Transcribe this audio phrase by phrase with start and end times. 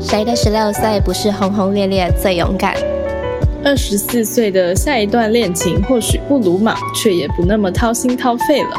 [0.00, 2.74] 谁的十六岁不是轰轰烈烈最勇敢？
[3.62, 8.70] 二十四岁的下一段恋情或许不鲁莽，却也不那么掏心掏肺了。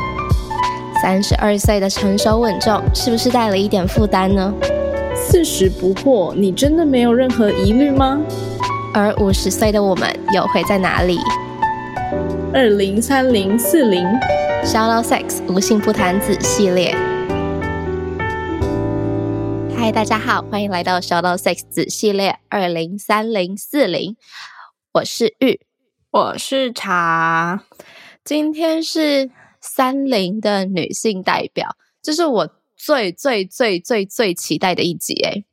[1.01, 4.53] 三十二岁的成熟稳重，是不是带了一点负担呢？
[5.15, 8.19] 四十不惑，你真的没有任何疑虑吗？
[8.93, 11.19] 而五十岁的我们又会在哪里？
[12.53, 14.05] 二零三零四零
[14.65, 16.95] ，Shallow Sex 无性不谈子系列。
[19.91, 24.15] 嗨，大家好，欢迎来到 Shallow Sex 子系列二零三零四零。
[24.93, 25.59] 我是玉，
[26.11, 27.65] 我是茶。
[28.23, 35.43] 今天是三零的女性代表，这是我最最最最最期待的一集诶。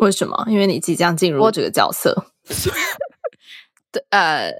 [0.00, 0.46] 为什么？
[0.48, 2.32] 因为你即将进入这个角色。
[3.92, 4.50] 对， 呃，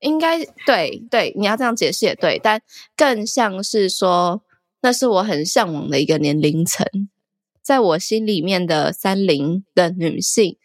[0.00, 2.62] 应该对对，你要这样解释也对，但
[2.96, 4.42] 更像是说，
[4.80, 6.86] 那是我很向往的一个年龄层，
[7.62, 10.56] 在我心里面的三零的女性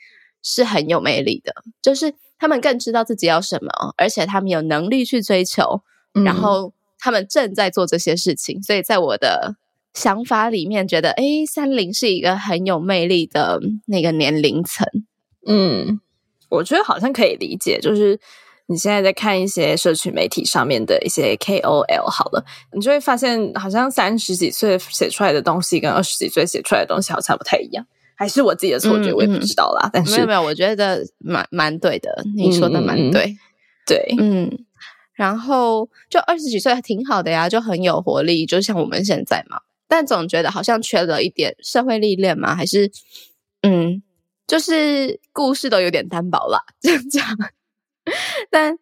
[0.42, 5.82] 是很有魅力的，就是她们更知道自己要什么，而且她们有能力去追求，
[6.26, 9.56] 然后她们正在做这些事情，所以在我的
[9.94, 14.86] 想法里面，觉得哎，三零是一个很有魅力的那个年龄层，
[15.46, 16.02] 嗯。
[16.50, 18.18] 我觉得好像可以理解，就是
[18.70, 29.90] 你现在在看一些社群媒体上面的一些 KOL，好了，你就会发现，好像三十几岁写出来的东西跟二十几岁写出来的东西好像不太一样，还是我自己的错觉，我也不知道啦。
[29.92, 33.36] 但是没有没有，我觉得蛮蛮对的，你说的蛮对，
[33.86, 34.66] 对，嗯。
[35.14, 39.62] 然后就二十几岁还挺好的呀，就很有活力，就像我们现在嘛。
[39.88, 42.92] 但总觉得好像缺了一点社会历练嘛，还是
[43.62, 44.04] 嗯。
[44.46, 47.26] 就是故事都有点单薄了， 这样讲。
[48.50, 48.78] 但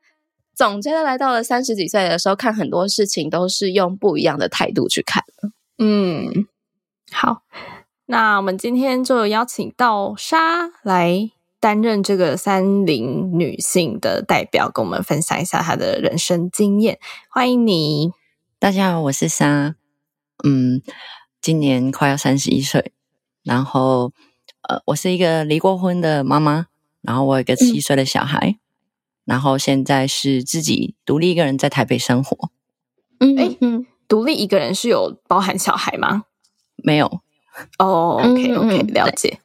[0.54, 5.24] 总觉得来到了三十几岁的时候，看很多事情都是用不一样的态度去看
[5.78, 6.48] 嗯，
[7.12, 7.44] 好，
[8.06, 17.00] 那我们今天就邀请到莎来担任这个三零女性的代表，跟我们分享一下她的人生经验。
[17.30, 18.12] 欢迎你，
[18.60, 19.76] 大家好，我是莎。
[20.44, 20.82] 嗯，
[21.42, 22.92] 今年快要三十一岁，
[23.44, 24.12] 然后。
[24.68, 26.66] 呃，我是一个离过婚的妈妈，
[27.04, 28.58] 然后我有一个七岁的小孩，
[29.26, 32.50] 然后现在是自己独立一个人在台北生活。
[33.20, 36.24] 嗯，哎，嗯，独立一个人是有包含小孩吗？
[36.78, 37.22] 没有。
[37.80, 39.40] 哦，OK，OK，了解。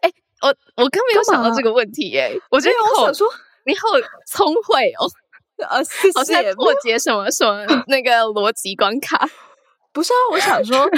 [0.00, 0.10] 哎，
[0.42, 3.26] 我我刚没有想到这个问题，耶，我觉得我想说
[3.64, 3.82] 你好
[4.26, 5.10] 聪慧哦，
[5.68, 5.78] 呃，
[6.14, 9.28] 好像破解什么什么那个逻辑关卡。
[9.92, 10.88] 不是啊，我想说。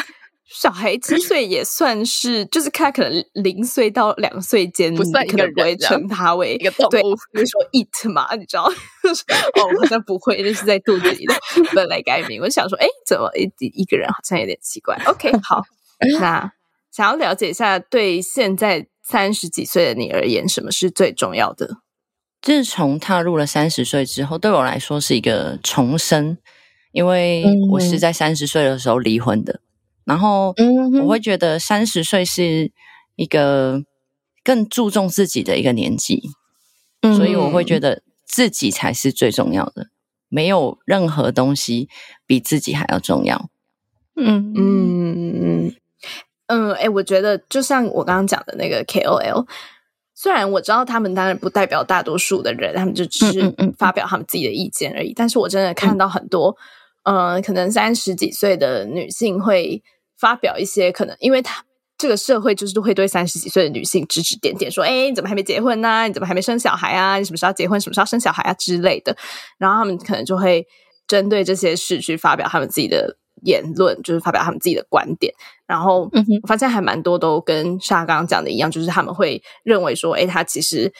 [0.48, 8.64] 小孩七 岁也算是，就是他可能零岁到两岁间，不算可能不会称他为一个动物，比如说 eat 嘛，你知道？
[8.64, 11.34] 哦，好像不会，那是在肚子里的
[11.74, 12.40] 本来改名。
[12.40, 13.50] 我想说，哎，怎么一
[13.80, 15.62] 一个人好像有点奇怪？OK，好，
[16.18, 16.50] 那
[16.90, 21.78] 想要了解一下，对现在三十几岁的你而言，什么是最重要的？
[22.40, 26.38] 自从踏入了三十岁之后，对我来说是一个重生，
[26.92, 29.60] 因为我是在三十岁的时候离婚的。
[30.08, 30.54] 然后，
[31.02, 32.72] 我会觉得三十岁是
[33.16, 33.82] 一个
[34.42, 36.30] 更注重自己的一个年纪，
[37.14, 39.88] 所以我会觉得自己才是最重要的，
[40.30, 41.90] 没有任何东西
[42.26, 43.50] 比自己还要重要。
[44.16, 45.74] 嗯嗯嗯
[46.46, 49.46] 嗯，哎，我觉得就像我刚刚讲的那个 KOL，
[50.14, 56.56] 虽然我知道他们当然不代表大多数的人，他们就只是发表他们自己的意见而已，但是我真的看到很多，
[57.02, 59.82] 嗯，可能三十几岁的女性会。
[60.18, 61.64] 发表一些可能，因为他
[61.96, 66.06] 这个社会就是会对三十几岁的女性指指点点，说：“哎，你怎么还没结婚呢？
[66.06, 67.18] 你怎么还没生小孩啊？
[67.18, 67.80] 你什么时候结婚？
[67.80, 69.16] 什么时候生小孩啊？”之类的。
[69.58, 70.66] 然后他们可能就会
[71.08, 75.34] 针对这些事去发表他们自己的言论，就是发表他们自己的观点。
[75.66, 76.08] 然后
[76.42, 80.92] 我发现还蛮多都跟莎刚刚讲的一样，就是他们会认为说：“哎，他其实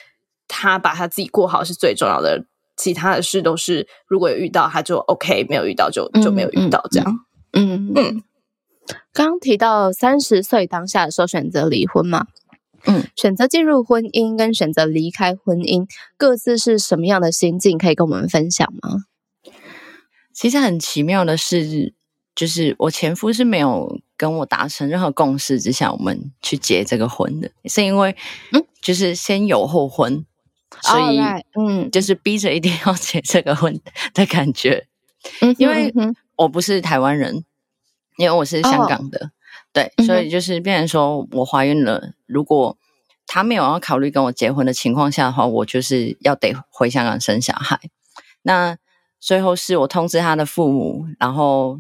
[0.49, 2.45] 他把他自己过好是最重要的，
[2.77, 7.25] 其他的事都是如果有遇到他就 OK，没有遇到就就没有遇到这样。”
[7.55, 8.23] 嗯嗯。
[9.13, 12.27] 刚刚提到三十岁当下的时候选择离婚嘛，
[12.87, 15.87] 嗯，选择进入婚姻跟选择离开婚姻
[16.17, 17.77] 各自是什么样的心境？
[17.77, 19.05] 可以跟我们分享吗？
[20.33, 21.93] 其实很奇妙的是，
[22.35, 28.15] 就是我前夫是没有跟我达成任何共识之下，我们去结这个婚的，是因为
[28.53, 30.25] 嗯，就是先有后婚，
[30.83, 31.19] 所以
[31.59, 33.81] 嗯，就是逼着一定要结这个婚
[34.15, 34.87] 的感觉，
[35.41, 35.93] 嗯，因为
[36.37, 37.45] 我不是台湾人。
[38.19, 39.31] 因为我是香港的，
[39.73, 42.15] 对，所以就是变成说我怀孕了。
[42.27, 42.77] 如果
[43.29, 47.79] 他没有要考虑跟我结婚的情况下的话，我就是要得回香港生小孩。
[48.43, 48.77] 那
[49.21, 51.79] 最后是我通知他的父母，然后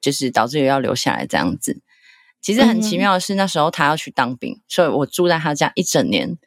[0.00, 1.80] 就是导致于要留下来这样子。
[2.40, 6.38] 其实很奇妙的是，那时候他要去当兵，所以我住在他家一整年，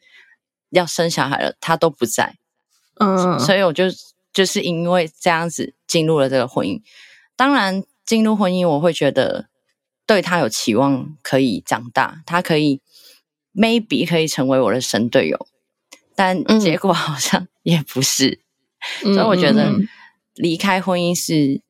[0.69, 2.35] 要生小孩了，他都不在。
[2.99, 3.85] 嗯，所以我就
[4.31, 6.81] 就是因为这样子进入了这个婚姻。
[7.35, 9.47] 当然，进入婚姻我会觉得
[10.05, 12.81] 对他有期望，可以长大，他可以
[13.53, 15.47] maybe 可以成为我的神队友，
[16.15, 18.41] 但结果好像 也不是。
[19.01, 19.73] 所以我觉得
[20.35, 21.61] 离开婚姻是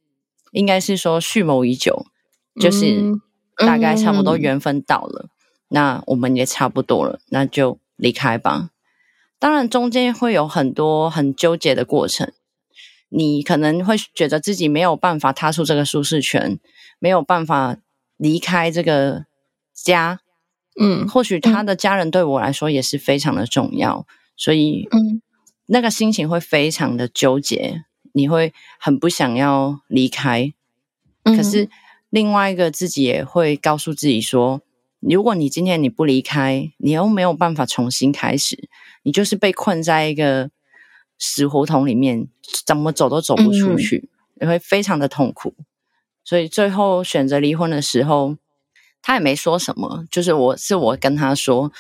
[0.52, 2.06] 应该是说蓄谋已久，
[2.60, 3.02] 就是
[3.56, 5.30] 大概差不多缘分到了，
[5.70, 8.72] 那我们也差不多了，那就离开吧。
[9.40, 12.34] 当然，中间会有很多很纠结的过程，
[13.10, 16.60] 你可能会觉得自己没有办法踏出这个舒适圈，
[17.00, 17.78] 没有办法
[18.18, 19.26] 离开这个
[19.74, 20.20] 家。
[20.78, 24.06] 嗯，或许他的家人对我来说也是非常的重要，
[24.36, 25.22] 所以嗯，
[25.68, 30.52] 那个心情会非常的纠结，你会很不想要离开。
[31.24, 31.70] 可是
[32.10, 34.62] 另外一个自己也会告诉自己说，
[35.00, 38.68] 如果你今天你不离开，你又没有办法重新开始。
[39.04, 40.52] 你就是被困在一个
[41.18, 42.28] 死胡同里面，
[42.66, 45.54] 怎么走都走不出去，你会非常的痛苦。
[46.24, 48.36] 所以最后选择离婚的时候，
[49.02, 51.72] 他也没说什么，就是我是我跟他说：“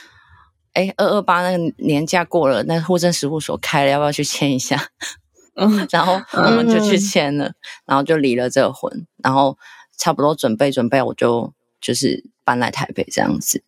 [0.73, 4.89] 哎，二二八那个年假过了，那户政事务所开了，要不要去签一下？
[5.55, 7.53] ”嗯，然后我们就去签了，
[7.85, 9.57] 然后就离了这个婚，然后
[9.97, 13.63] 差不多准备准备，我就就是搬来台北这样子。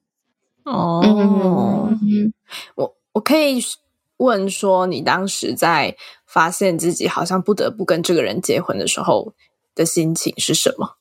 [0.63, 1.89] 哦，
[2.75, 2.97] 我。
[3.13, 3.59] 我可以
[4.17, 9.33] 问说，你当时在发现自己好像不得不跟这个人结婚的时候
[9.75, 10.97] 的心情是什么？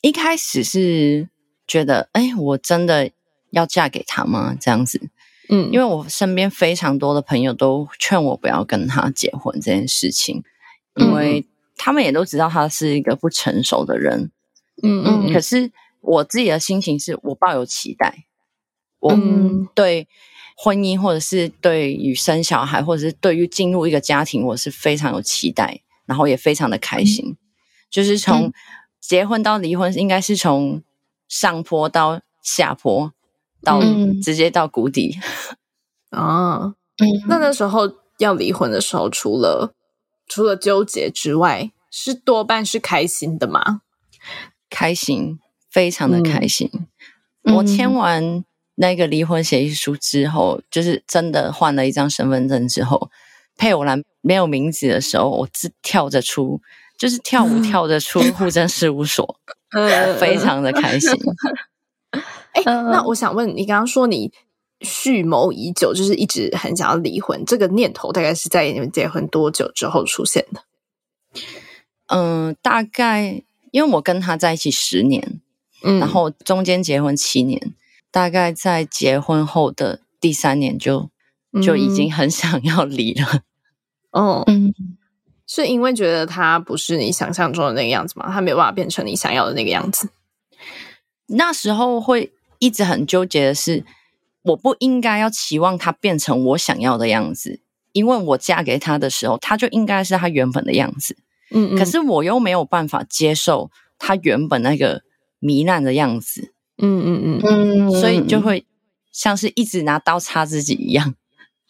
[0.00, 1.28] 一开始是
[1.66, 3.10] 觉得，哎，我真的
[3.50, 4.56] 要嫁给他吗？
[4.58, 5.10] 这样子，
[5.48, 10.42] 嗯，因为我身边非常多的朋友都劝我不要跟他结婚这件事情，
[10.94, 11.46] 因为
[11.76, 14.30] 他们也都知道他是一个不成熟的人，
[14.82, 15.32] 嗯嗯。
[15.32, 15.70] 可是
[16.00, 18.24] 我自己的心情是我抱有期待，
[19.00, 19.14] 我
[19.74, 20.08] 对。
[20.58, 27.36] 婚姻，或者是对于生小孩，或者是对于进入一个家庭，我是非常有期待，然后也非常的开心。
[27.90, 28.50] 就是从
[28.98, 30.82] 结婚到离婚，应该是从
[31.28, 33.12] 上坡到下坡，
[33.62, 33.82] 到
[34.22, 35.18] 直接到谷底。
[36.10, 36.74] 啊，
[37.28, 39.74] 那那时候要离婚的时候，除了
[40.26, 43.82] 除了纠结之外，是多半是开心的吗？
[44.70, 45.38] 开心，
[45.70, 46.70] 非常的开心。
[47.42, 48.42] 我签完。
[48.76, 53.10] 那个离婚协议书之后，就是真的换了一张身份证之后，
[53.56, 56.60] 配偶栏没有名字的时候，我自跳着出，
[56.98, 59.38] 就是跳舞跳着出 户政事务所，
[60.18, 61.10] 非常的开心。
[62.52, 64.30] 哎，那我想问你，刚刚说你
[64.82, 70.62] 蓄谋已久，就是一直很想要离婚，这个念头大概是在你们结婚多久之后出现的？
[72.08, 75.40] 嗯，大概因为我跟他在一起十年，
[75.82, 77.74] 嗯，然后中间结婚七年。
[78.16, 81.10] 大概在结婚后的第三年，就
[81.62, 83.42] 就已经很想要离了。
[84.10, 84.72] 哦，嗯，
[85.46, 88.32] 是因为觉得他不是你想象中的那个样子吗？
[88.32, 90.08] 他没有办法变成你想要的那个样子。
[91.26, 93.84] 那时候会一直很纠结的是，
[94.44, 97.60] 我不应该要期望他变成我想要的样子，
[97.92, 101.18] 因为我嫁给他的时候，他就应该是他原本的样子。
[101.50, 105.02] 嗯嗯，可是我又没有办法接受他原本那个
[105.42, 106.54] 糜烂的样子。
[106.78, 108.66] 嗯嗯嗯，所以就会
[109.12, 111.14] 像是一直拿刀插自己一样，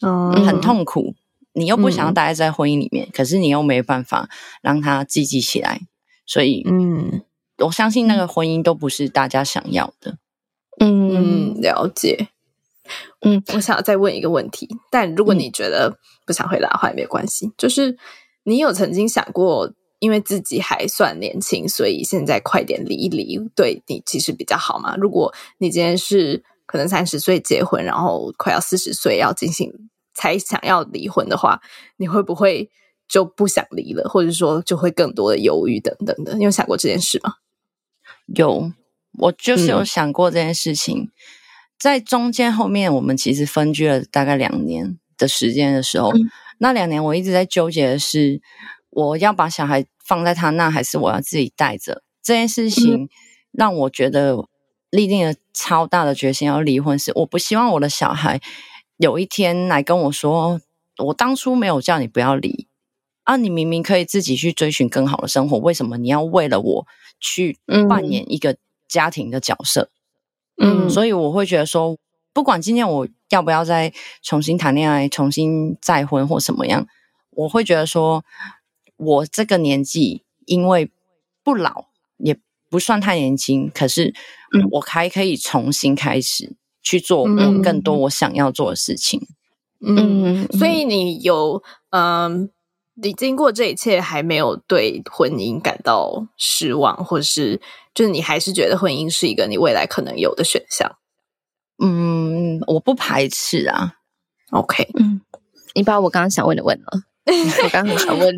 [0.00, 1.14] 哦，很痛苦。
[1.52, 4.28] 你又不想要待在婚姻里面，可是你又没办法
[4.60, 5.80] 让他积极起来，
[6.26, 7.22] 所以，嗯，
[7.58, 10.18] 我相信那个婚姻都不是大家想要的。
[10.78, 12.28] 嗯，了解。
[13.22, 15.96] 嗯，我想要再问一个问题，但如果你觉得
[16.26, 17.50] 不想回答的话也没关系。
[17.56, 17.96] 就是
[18.44, 19.72] 你有曾经想过？
[19.98, 24.94] 因为自己还算年轻，所以现在快点离一离，对你其实比较好嘛。
[24.96, 29.72] 如果你今天是可能三十岁结婚，然后快要四十岁要进行
[30.12, 31.62] 才想要离婚的话，
[31.96, 32.68] 你会不会
[33.08, 36.36] 就不想离了，或者说就会更多的犹豫等等的？
[36.36, 37.36] 你有想过这件事吗？
[38.26, 38.70] 有，
[39.18, 41.10] 我就是有想过这件事情。
[41.78, 46.12] 在中间后面，我们其实分居了大概两年的时间的时候，
[46.58, 48.42] 那两年我一直在纠结的是。
[48.96, 52.02] 我要把小孩放在他那，还是我要自己带着？
[52.22, 53.10] 这件事情
[53.52, 54.48] 让我觉得
[54.88, 56.98] 立定了超大的决心要离婚。
[56.98, 58.40] 是我不希望我的小孩
[58.96, 60.62] 有一天来跟我说
[60.96, 62.66] ：“我当初没有叫你不要离
[63.24, 66.86] 啊，你明明可以自己去追寻更好的生活，为什么你要为了我
[67.20, 67.58] 去
[67.90, 68.56] 扮演一个
[68.88, 69.90] 家庭的角色？”
[70.56, 71.98] 嗯，所以我会觉得说，
[72.32, 76.86] 不管今天我要不要再重新谈恋爱、重新再婚或什么样，
[77.32, 78.24] 我会觉得说。
[78.96, 80.90] 我这个年纪，因为
[81.42, 81.86] 不老，
[82.18, 82.38] 也
[82.68, 84.14] 不算太年轻，可是
[84.72, 89.20] 我还可以重新开始去做我更多我想要做的事情。
[89.80, 92.50] 嗯，所以你有嗯，
[92.94, 97.60] 你经过这一切还没有对婚姻感到失望，或者是
[97.94, 100.96] 就是你还是觉得婚姻是一个你未来可能有的选项？
[101.78, 103.96] 嗯，我不排斥啊。
[104.50, 105.20] OK，嗯，
[105.74, 107.02] 你把我刚刚想问的问了。
[107.64, 108.34] 我刚刚想问，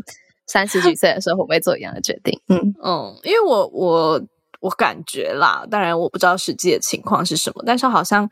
[0.48, 2.40] 三十几岁的时候会不会做一样的决定？
[2.48, 4.20] 嗯嗯，因为我我
[4.60, 8.28] 我感觉啦，当然我不知道实际的情况是什么，但是好像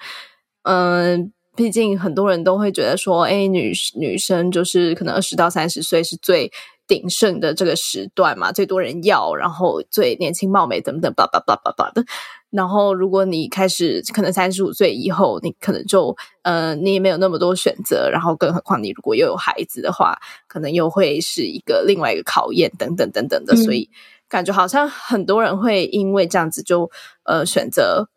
[0.62, 1.32] 嗯。
[1.56, 6.52] 毕竟很多人都会觉得说，哎，女女生就是可能二十到三十岁是最
[6.86, 12.04] 鼎盛的这个时段嘛，最多人要，然后最年轻貌美等等，叭叭叭叭叭的。
[12.50, 23.56] 然后如果你开始可能三十五岁以后，你可能就呃，你也没有那么多选择，然后更何况你如果又有孩子的话，可能又会是一个另外一个考验等等等等的。
[23.56, 23.90] 所以
[24.28, 26.90] 感觉好像很多人会因为这样子就
[27.24, 28.08] 呃选择。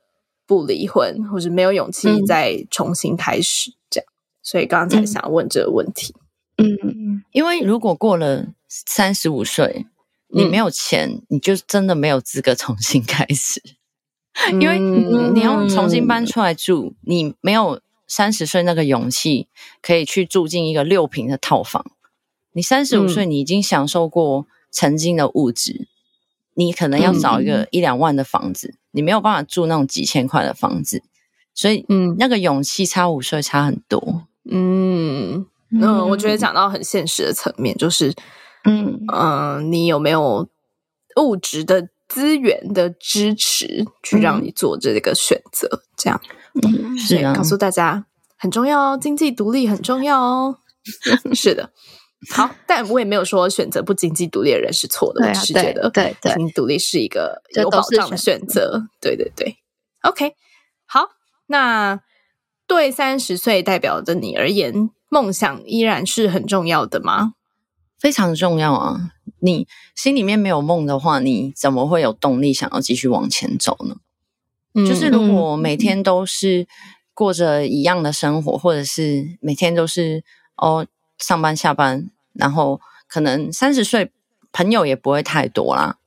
[0.50, 4.08] 不离婚，或者没有勇气再重新开始，这样，
[4.42, 6.16] 所以刚刚才想问这个问题。
[6.58, 9.88] 嗯，因为如果过了三十五岁，
[10.28, 13.62] 你没有钱，你就真的没有资格重新开始。
[14.54, 19.48] 因为你要重新搬出来住，你没有三十岁那个勇气，
[19.82, 21.86] 可以去住进一个六平的套房。
[22.54, 25.88] 你三十五岁，你已经享受过曾经的物质。
[26.56, 31.02] 你可能要找一个一两万的房子，你没有办法住那种几千块的房子，
[31.54, 34.24] 所以，嗯，那个勇气差五岁差很多。
[34.44, 38.14] 嗯嗯，我觉得讲到很现实的层面，就是，
[38.64, 40.48] 嗯嗯，你有没有
[41.16, 45.84] 物质的资源的支持，去让你做这个选择？
[45.96, 46.22] 这样，
[46.64, 48.06] 嗯，是告诉大家
[48.38, 50.58] 很重要哦，经济独立很重要哦。
[51.34, 51.72] 是的。
[52.32, 58.88] 好，但我也没有说选择不经济独立的人是错的，我是觉得对对，经济独立是一个有保障的选择。
[59.00, 59.56] 对对对
[60.02, 60.34] ，OK，
[60.86, 61.12] 好，
[61.48, 62.02] 那
[62.68, 67.36] 对三十岁代表的你而言，梦想依然是很重要的吗？
[68.00, 69.12] 非常重要啊！
[69.40, 73.98] 你心里面没有梦的话，你怎么会有动力想要继续往前走呢？
[74.88, 76.68] 就是如果每天都是
[77.14, 80.24] 过着一样的生活，或者是每天都是
[80.56, 80.88] 哦。
[81.22, 84.10] 上班下班，然后可能三十岁
[84.54, 85.98] 朋友也不会太多啦，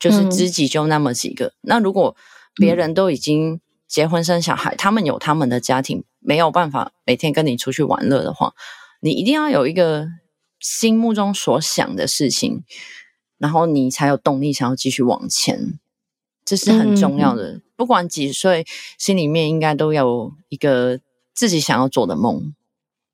[0.00, 1.52] 就是知己就那么几个。
[1.60, 2.16] 那如果
[2.56, 8.52] 别人都已经结婚生小孩，他们有他们的家庭，没有办法每天跟你出去玩乐的话，
[9.00, 10.08] 你一定要有一个
[10.60, 12.64] 心目中所想的事情，
[13.38, 15.78] 然后你才有动力想要继续往前。
[16.44, 20.98] 这是很重要的，不管几岁，心里面应该都有一个
[21.34, 22.54] 自己想要做的梦。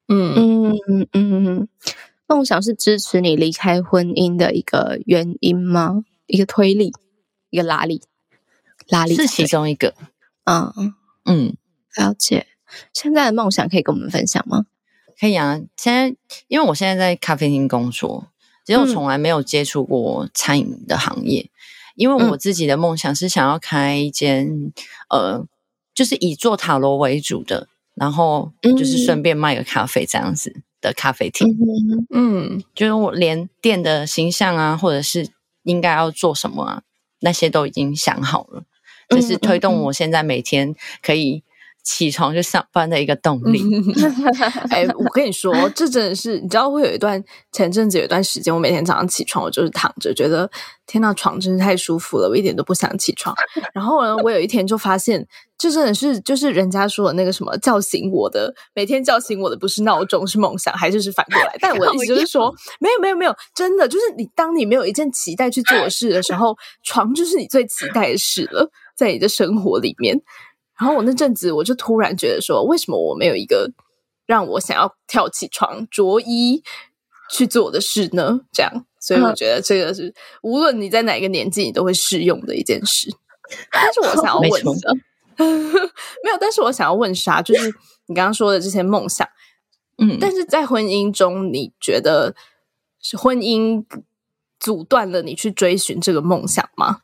[0.07, 1.69] 嗯嗯嗯嗯，
[2.29, 6.05] 梦想是支持你离开婚姻的一个原因吗？
[6.27, 6.93] 一个推力，
[7.51, 8.03] 一个拉力，
[8.87, 9.95] 拉力是其中一个。
[10.45, 11.57] 嗯嗯，
[11.97, 12.47] 了解。
[12.93, 14.67] 现在的梦想可以跟我们分享吗？
[15.19, 15.61] 可以啊。
[15.77, 16.17] 现在
[16.49, 18.29] 因为我现在在咖啡厅工作，
[18.65, 21.51] 其实我从来没有接触过餐饮的行业。
[21.97, 24.73] 因为我自己的梦想是想要开一间
[25.09, 25.47] 呃，
[25.95, 27.69] 就是以做塔罗为主的。
[27.97, 31.57] 然后就是顺便卖个咖啡这样子的咖啡厅，
[32.13, 35.29] 嗯，就是我连店的形象啊，或者是
[35.63, 36.83] 应该要做什么啊，
[37.21, 38.65] 那些都已经想好了，
[39.09, 41.45] 这是推动我现在每天可以。
[41.85, 43.63] 起床就上班的一个动力。
[44.71, 47.23] 哎，我跟你说，这真的是你知道，会有一段
[47.53, 50.51] 前阵子有一段时间，我每天早上起床，我就是躺着，觉得
[50.87, 53.37] 天呐，床真是太舒服了，我一点都不想起床。
[53.75, 55.27] 然后呢，我有一天就发现，
[55.59, 61.55] 这真的是就是人家说的那个什么叫醒我的，每天叫醒我的不是闹钟，是梦想，还是是反过来？
[61.61, 62.51] 但我的意思 就是说，
[62.81, 70.23] 没有没有没有，真的就是你，当你没有一件期待去做的事的时候，床就是你最期待的事了，在你的生活里面。
[70.79, 73.71] 然后我那阵子，我就突然觉得说，为什么我没有一个
[74.27, 76.63] 让我想要跳起床、着衣
[77.31, 78.41] 去做的事呢？
[78.53, 80.13] 这样，所以我觉得这个是
[80.43, 83.09] 无论你在哪个年纪，你都会适用的一件事。
[83.71, 84.95] 但是我想要 问的，
[86.25, 87.41] 没有，但是我想要问啥？
[87.41, 87.69] 就是
[88.07, 89.29] 你刚刚说的这些梦想，
[89.99, 92.35] 嗯，但是在婚姻中，你觉得
[93.01, 93.85] 是婚姻
[94.59, 97.03] 阻断了你去追寻这个梦想吗？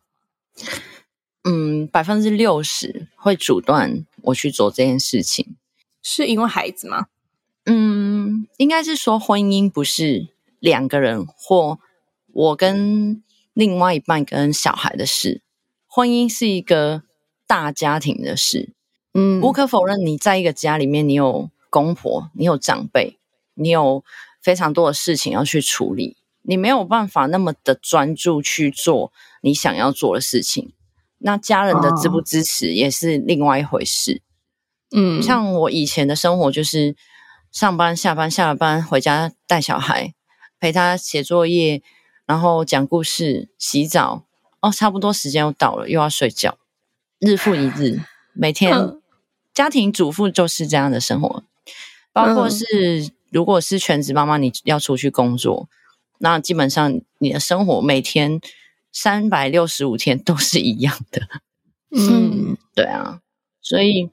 [1.45, 5.57] 嗯，百分之六十会阻断我去做这件事情，
[6.03, 7.07] 是因为孩子吗？
[7.65, 10.29] 嗯，应该是说婚姻不是
[10.59, 11.79] 两个人或
[12.33, 13.23] 我跟
[13.55, 15.41] 另外一半跟小孩的事，
[15.87, 17.05] 婚姻是一个
[17.47, 18.73] 大家庭的事。
[19.15, 23.19] 嗯，无可否认，你在一个家里面，你有公婆，你有长辈，
[23.55, 24.05] 你有
[24.43, 30.73] 非常多的事情要去处理，你没有办法那么的专注去做你想要做的事情。
[31.21, 34.21] 那家人的支不支持也是另外一回事。
[34.95, 36.97] 嗯，像我以前的生活就是
[37.51, 40.13] 上班、下班、下了班回家带小孩，
[40.59, 41.83] 陪他写作业，
[42.27, 44.25] 然后讲故事、洗澡。
[44.61, 46.59] 哦，差不多时间又到了，又要睡觉，
[47.19, 48.03] 日复一日，
[48.35, 48.75] 每天
[49.55, 51.45] 家庭主妇就是这样的生活。
[52.13, 55.67] 包括是如果是全职妈妈，你要出去工作，
[56.19, 58.39] 那基本上你的生活每天
[58.93, 61.23] 三百六十五天都是一样的。
[61.91, 63.21] 嗯， 对啊，
[63.61, 64.11] 所以。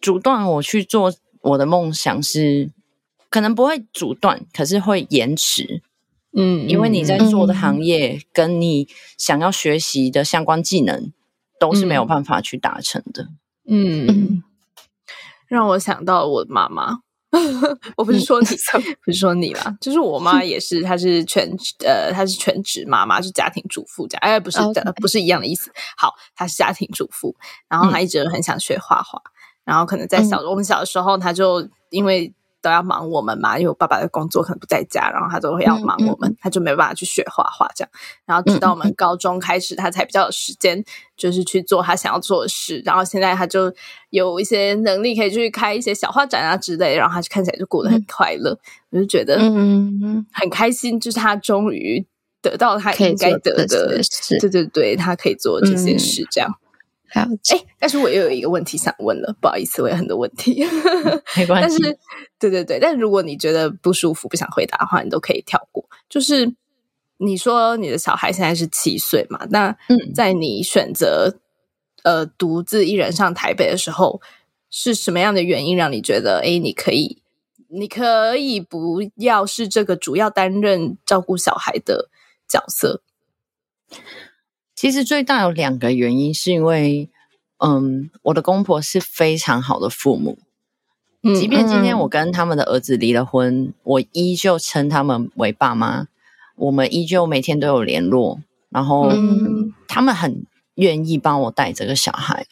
[0.00, 2.70] 阻断我去做我的梦想是
[3.28, 5.82] 可能不会阻断，可是会延迟。
[6.32, 8.86] 嗯，因为你在做的行业跟你
[9.18, 11.12] 想要学习的相关技能
[11.58, 13.30] 都是没有办法去达成的。
[13.68, 14.44] 嗯，
[15.48, 17.00] 让我想到我妈妈，
[17.96, 18.46] 我不是说你，
[19.04, 21.48] 不是说你啦，就是我妈 也是，她是全
[21.84, 24.20] 呃，她是全职妈妈，是家庭主妇这样。
[24.22, 25.70] 哎，不是的，不是一样的意思。
[25.96, 27.36] 好，她是家庭主妇，
[27.68, 29.20] 然后她一直很想学画画。
[29.64, 32.32] 然后可能在小我们小的时候，她就因为
[32.68, 37.90] 都要忙我们嘛，因为我爸爸的工作可能不在家，然后他都会要忙我们，他就没办法去学画画这样。
[38.26, 40.84] 然后直到我们高中开始，他才比较有时间，
[41.16, 42.82] 就是去做他想要做的事。
[42.84, 43.72] 然后现在他就
[44.10, 46.94] 有一些能力，可以去开一些小画展啊之类。
[46.94, 48.58] 然后他就看起来就过得很快乐，
[48.90, 52.06] 我就觉得嗯很开心，就是他终于
[52.42, 54.38] 得到他应该得的事。
[54.38, 56.50] 对对对，他可以做这些事这样。
[57.10, 60.62] 好，哎，但是我又有一个问题想问了，不好意思，我有很多问题，
[61.36, 61.78] 没关系。
[61.78, 61.98] 但是，
[62.38, 65.88] 对对对，但如果你觉得不舒服、不想回答的话，你都可以跳过。
[66.08, 66.54] 就是
[67.16, 69.46] 你说你的小孩现在是七岁嘛？
[69.50, 69.76] 那
[70.14, 71.38] 在你选择
[72.02, 74.20] 呃独自一人上台北的时候，
[74.70, 77.22] 是什么样的原因让你觉得，哎，你可以，
[77.68, 82.10] 你可以不要是这个主要担任照顾小孩的
[82.46, 83.02] 角色？
[84.78, 87.08] 其实最大有两个原因，是因为，
[87.56, 90.38] 嗯，我的公婆是非常好的父母，
[91.34, 96.06] 即便今天我跟他们的儿子离了婚，我依旧称他们为爸妈，
[96.54, 99.10] 我们依旧每天都有联络，然后
[99.88, 102.46] 他们很愿意帮我带这个小孩。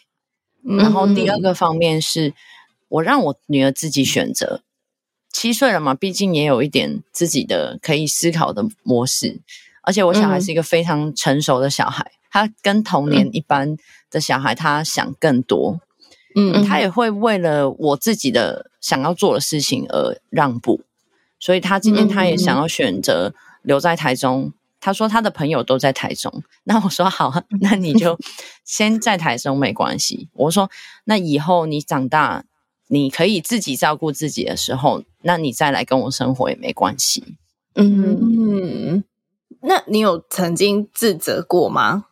[0.64, 2.34] 然后第二个方面是
[2.88, 4.62] 我让我女儿自己选择，
[5.30, 9.38] 七岁了嘛，毕竟也有一点自己的可以思考的模式，
[9.86, 12.10] 而且我小孩是一个非常成熟的小孩。
[12.30, 13.76] 他跟童年一般
[14.10, 15.80] 的小孩，他想更多，
[16.34, 20.82] 嗯，他也会为了我自己的想要做的事情而让步，
[21.38, 24.52] 所以他今天他也想要选择留在台中。
[24.78, 28.18] 他说他的朋友都在台中，那我说好，那你就
[28.64, 30.28] 先在台中没关系。
[30.34, 30.70] 我说
[31.04, 32.44] 那以后你长大，
[32.88, 37.36] 你可以自己照顾自己的时候，那你再来跟我生活也没关系。
[37.74, 39.02] 嗯，
[39.66, 42.04] 那你有曾经自责过吗？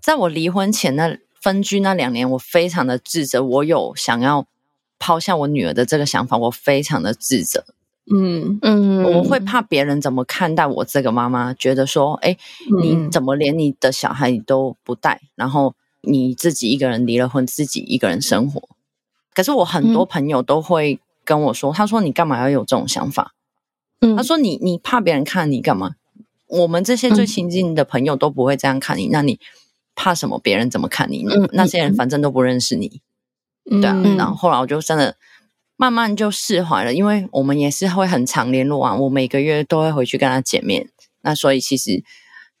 [0.00, 3.42] 在我离婚前那分居那两年，我非常的自责。
[3.44, 4.46] 我有想要
[4.98, 7.64] 抛下我女儿的这个想法，我非常的自责。
[8.10, 12.36] 嗯嗯，我会怕别人怎么看待我这个妈妈，觉得说，哎，
[12.80, 18.68] 你怎么连你的小孩你都不带，然后你自己一个人离了婚，自己一个人生活。
[19.34, 23.34] 可是我很多朋友都会跟我说，他说你干嘛要有这种想法？
[24.00, 25.92] 嗯他说你你怕别人看你干嘛？
[26.60, 29.38] 我们这些最亲近的朋友都不会这样看你，那你。
[29.96, 30.40] 怕什么？
[30.40, 31.24] 别人怎么看你？
[31.52, 33.00] 那些人反正都不认识你，
[33.62, 33.94] 对啊。
[34.18, 35.16] 然后后来我就真的
[35.76, 38.96] 慢慢就释怀了，因为我们也是会很常联络啊。
[38.96, 40.90] 我每个月都会回去跟他见面，
[41.20, 42.02] 那所以其实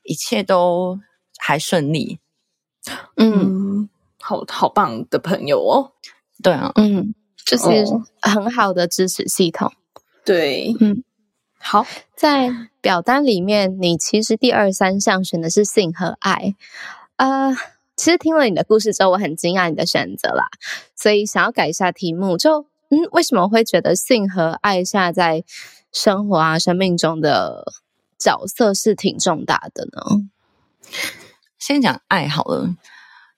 [0.04, 1.00] 一切都
[1.38, 2.20] 还顺利。
[3.16, 3.88] 嗯，
[4.20, 5.90] 好好棒的朋友哦。
[6.40, 7.12] 对啊，嗯，
[7.44, 7.66] 就是
[8.22, 9.72] 很好的支持系统。
[10.24, 11.02] 对，嗯，
[11.66, 12.50] 好，在
[12.82, 16.54] 表单里面，你其实第二三项选的是性和爱。
[17.16, 17.56] 呃，
[17.96, 20.44] 其实听了你的故事之后，我很惊讶你的选择啦，
[20.94, 22.36] 所以想要改一下题目。
[22.36, 25.42] 就嗯，为什么会觉得性和爱下在
[25.90, 27.72] 生活啊、生命中的
[28.18, 30.28] 角色是挺重大的呢？
[31.58, 32.74] 先讲爱好了。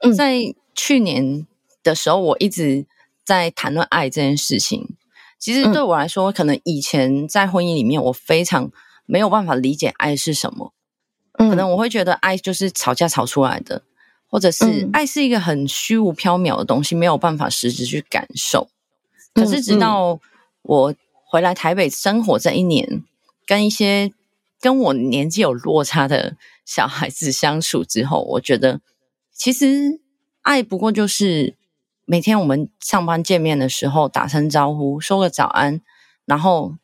[0.01, 1.47] 嗯在去年
[1.85, 2.87] 的时候，我一直
[3.25, 4.97] 在谈论爱这件事情。
[5.39, 8.71] 其实对我来说，可能以前在婚姻里面，我非常
[9.05, 10.73] 没有办法理解爱是什么。
[11.39, 13.83] 可能我会觉得爱就是吵架吵出来的，
[14.27, 18.69] 或者是爱是一个很虚无缥缈的东西，没有办法实质去感受。
[19.35, 20.19] 可是直到
[20.63, 20.95] 我
[21.27, 23.05] 回来台北生活这一年，
[23.47, 24.11] 跟一些
[24.59, 28.81] 跟我年纪有落差的小孩子相处之后，我觉得
[29.35, 30.01] 其实
[30.41, 31.56] 爱不过就是
[32.07, 35.83] 每天我们上班见面的时候打声招呼，说个早安，
[36.25, 36.77] 然后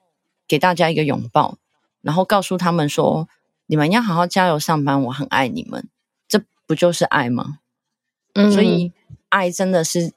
[0.47, 1.57] 给大家一个拥抱，
[2.03, 3.27] 然后告诉他们说。
[3.67, 5.89] 你们要好好加油上班，我很爱你们，
[6.29, 7.61] 这不就是爱吗？
[8.35, 8.93] 所以
[9.31, 10.13] 爱真的是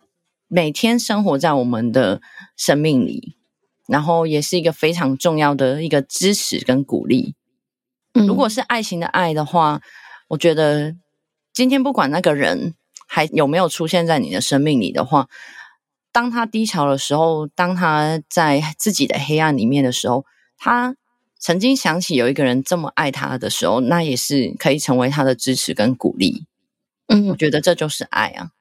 [0.49, 2.21] 每天生活在我们的
[2.57, 3.37] 生命里，
[3.87, 7.35] 然后也是一个非常重要的一个支持跟鼓励。
[8.13, 9.81] 如果是爱情的爱的话，
[10.29, 10.93] 我觉得
[11.53, 12.73] 今天不管那个人
[13.05, 15.27] 还有没有出现在你的生命里的话，
[16.11, 20.25] 当他低潮的时候，当他在自己的黑暗里面的时候，
[20.57, 20.95] 他
[21.37, 26.45] 曾经想起有一个人这么爱他的时候，那也是可以成为他的支持跟鼓励。
[27.07, 28.51] 嗯，我觉得这就是爱啊。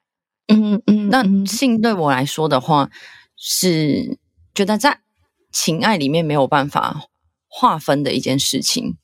[0.48, 2.90] 嗯嗯，那性对我来说的话，
[3.36, 4.18] 是
[4.54, 5.00] 觉得在
[5.50, 7.06] 情爱里面没有办法
[7.48, 8.96] 划分的一件事情。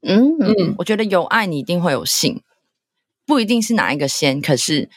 [0.00, 2.42] 嗯嗯，我觉得有爱你一定会有性，
[3.28, 4.88] 不一定是哪一个先，可是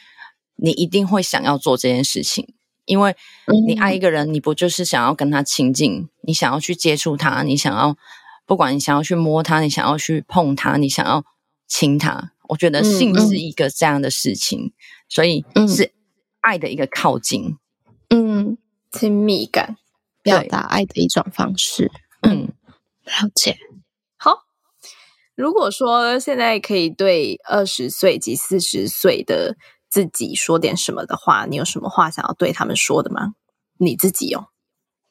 [0.56, 2.54] 你一定会想要做这件事情，
[2.86, 3.14] 因为
[3.66, 7.94] 你爱一个人，你不就是想要跟他亲近，你想要去接触他，你想要
[8.46, 11.22] 不管你想要去摸他，你想要去碰他，你想要
[11.68, 14.72] 亲他，我觉得性是一个这样的事情，
[15.10, 15.92] 所以是
[16.40, 17.58] 爱的一个靠近，
[18.08, 18.56] 嗯，
[18.90, 19.76] 亲密感，
[20.22, 21.92] 表达爱的一种方式，
[22.22, 22.48] 嗯，
[23.04, 23.58] 了解。
[25.42, 29.56] 如果说现在可以对二十岁及四十岁的
[29.90, 33.34] 自己说点什么的话，你有什么话想要对他们说的吗？
[33.78, 34.46] 你自己哦。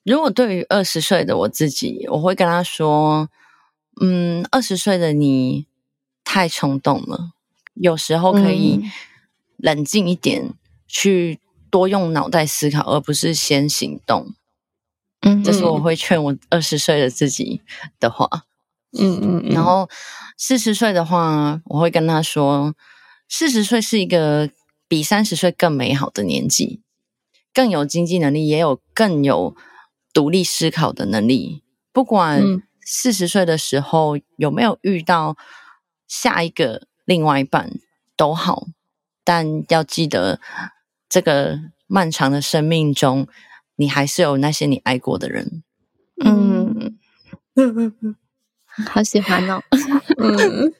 [0.05, 3.29] 如果对于二十岁的我自己，我会跟他说
[3.99, 5.67] ：“嗯，二十岁的你
[6.23, 7.33] 太冲动了，
[7.73, 8.85] 有时候可以
[9.57, 10.53] 冷静一点，
[10.87, 14.33] 去多用脑袋思考，而不是先行动。”
[15.27, 17.59] 嗯，这是我会劝我二十岁的自己
[17.99, 18.45] 的话。
[18.99, 19.89] 嗯嗯，然后
[20.37, 22.75] 四十岁的话，我会跟他说，
[23.29, 24.49] 四十岁是一个
[24.87, 26.81] 比三十岁更美好的年纪，
[27.53, 29.55] 更有经济能力，也有更有
[30.13, 31.63] 独立思考的能力。
[31.93, 32.43] 不管
[32.81, 35.37] 四十岁的时候有没有遇到
[36.07, 37.71] 下一个另外一半
[38.17, 38.67] 都好，
[39.23, 40.41] 但要记得，
[41.07, 43.27] 这个漫长的生命中，
[43.77, 45.63] 你还是有那些你爱过的人。
[46.23, 46.97] 嗯
[47.55, 48.15] 嗯嗯嗯。
[48.89, 49.61] 好喜欢哦！
[50.17, 50.73] 嗯，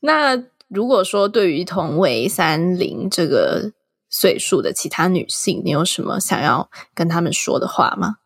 [0.00, 3.72] 那如果说对于同为三零这个
[4.08, 8.16] 岁数的其他女性，你有什么想要跟他们说的话吗？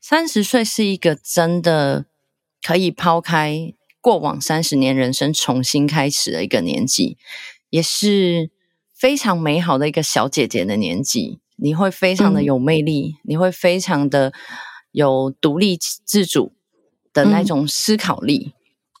[0.00, 2.06] 三十岁是一个真的
[2.62, 7.16] 可以抛开过往三十年人生重新开始的一个年纪，
[7.70, 8.50] 也是
[8.92, 11.40] 非常美好的一个小姐姐的年纪。
[11.56, 14.32] 你会非常的有魅力，你会非常的
[14.90, 16.52] 有独立自主。
[17.12, 18.54] 的那种思考力，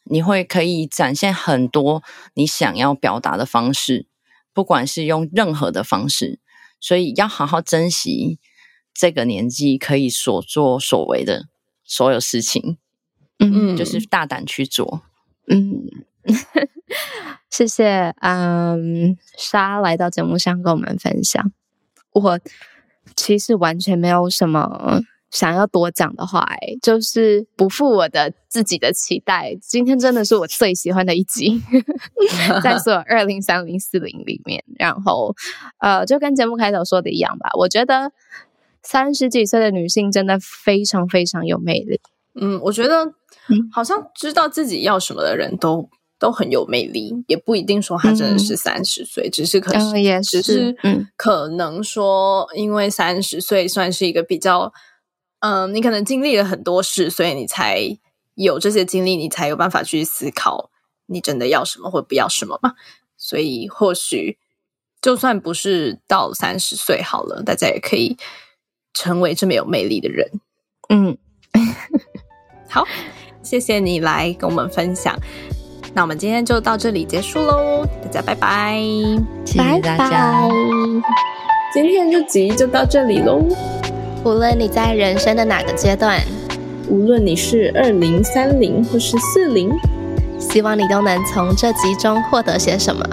[0.04, 2.02] 你会可以展现很多
[2.34, 4.06] 你想要表达的方式，
[4.52, 6.38] 不管是用任何的方式，
[6.80, 8.38] 所以要好好珍惜
[8.92, 11.46] 这个年纪可以所作所为的
[11.84, 12.76] 所有事情。
[13.38, 15.02] 嗯，就是大胆去做。
[15.48, 15.82] 嗯，
[17.50, 18.14] 谢谢。
[18.20, 21.50] 嗯，莎来到节目上跟我们分享，
[22.12, 22.40] 我
[23.16, 25.00] 其实完全没有什么。
[25.32, 29.56] 想要多讲的话，哎，就是不负我的自己的期待。
[29.62, 31.60] 今天真的是我最喜欢的一集，
[32.62, 34.62] 在所有二零三零四零里面。
[34.78, 35.34] 然后，
[35.78, 38.12] 呃，就跟节目开头说的一样吧，我觉得
[38.82, 41.98] 三十几岁的女性真的非常非常有魅力。
[42.38, 43.14] 嗯，我觉得，
[43.72, 54.70] 好像知道自己要什么的人都都很有魅力，也不一定说她真的是三十岁，只是可能也只是，嗯，可能说因为三十岁算是一个比较。
[55.42, 57.98] 嗯，你可能经历了很多事，所以你才
[58.36, 60.70] 有这些经历，你才有办法去思考
[61.06, 62.74] 你真的要什么或不要什么嘛。
[63.16, 64.38] 所以或许
[65.00, 68.16] 就算不是到三十岁好了，大家也可以
[68.94, 70.30] 成为这么有魅力的人。
[70.88, 71.18] 嗯，
[72.70, 72.86] 好，
[73.42, 75.18] 谢谢你来跟我们分享。
[75.92, 78.80] 那我们今天就到这里结束喽，大家拜拜，
[79.44, 80.48] 谢谢大家，
[81.74, 83.42] 今天这集就到这里喽。
[84.24, 86.20] 无论你在人生的哪个阶段，
[86.88, 89.70] 无论你是二零、三零或是四零，
[90.38, 93.04] 希望你都能从这集中获得些什么，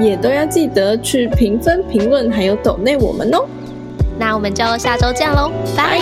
[0.00, 3.44] 也都要记得去评分、评论，还有抖内我们哦。
[4.18, 5.98] 那我们就下周见喽，拜。